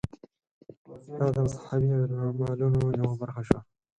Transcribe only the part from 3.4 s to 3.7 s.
شوه.